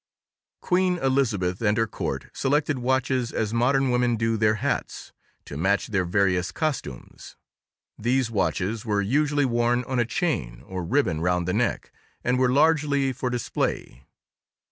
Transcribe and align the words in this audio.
Queen 0.61 0.97
Elizabeth 0.97 1.61
and 1.61 1.77
her 1.77 1.85
court 1.85 2.25
selected 2.33 2.79
watches 2.79 3.31
as 3.31 3.53
modern 3.53 3.91
women 3.91 4.15
do 4.15 4.35
their 4.35 4.55
hats—to 4.55 5.55
match 5.55 5.89
their 5.89 6.05
various 6.05 6.51
costumes. 6.51 7.35
These 7.99 8.31
watches 8.31 8.83
were 8.83 9.03
usually 9.03 9.45
worn 9.45 9.83
on 9.83 9.99
a 9.99 10.05
chain 10.05 10.63
or 10.65 10.83
ribbon 10.83 11.21
round 11.21 11.47
the 11.47 11.53
neck 11.53 11.91
and 12.23 12.39
were 12.39 12.49
largely 12.51 13.13
for 13.13 13.29
display. 13.29 14.07